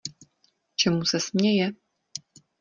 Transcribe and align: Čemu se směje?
Čemu 0.75 1.05
se 1.05 1.19
směje? 1.19 1.71